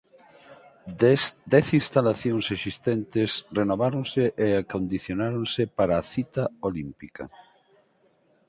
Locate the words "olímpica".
6.69-7.23